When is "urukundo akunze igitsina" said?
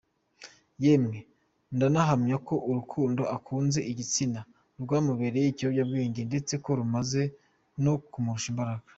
2.69-4.41